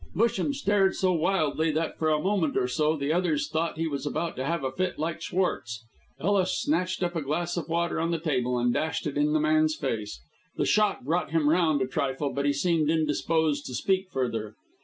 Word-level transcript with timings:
Busham 0.15 0.51
stared 0.55 0.95
so 0.95 1.13
wildly 1.13 1.69
that 1.69 1.95
for 1.99 2.09
a 2.09 2.19
moment 2.19 2.57
or 2.57 2.67
so 2.67 2.95
the 2.97 3.13
others 3.13 3.47
thought 3.47 3.77
he 3.77 3.87
was 3.87 4.03
about 4.03 4.35
to 4.37 4.43
have 4.43 4.63
a 4.63 4.71
fit 4.71 4.97
like 4.97 5.21
Schwartz. 5.21 5.85
Ellis 6.19 6.59
snatched 6.59 7.03
up 7.03 7.15
a 7.15 7.21
glass 7.21 7.55
of 7.55 7.69
water 7.69 7.97
from 7.97 8.09
the 8.09 8.17
table 8.17 8.57
and 8.57 8.73
dashed 8.73 9.05
it 9.05 9.15
in 9.15 9.33
the 9.33 9.39
man's 9.39 9.75
face. 9.75 10.19
The 10.55 10.65
shock 10.65 11.01
brought 11.03 11.29
him 11.29 11.47
round 11.47 11.83
a 11.83 11.87
trifle, 11.87 12.33
but 12.33 12.45
he 12.47 12.53
seemed 12.53 12.89
indisposed 12.89 13.63
to 13.67 13.75
speak 13.75 14.09
further. 14.09 14.55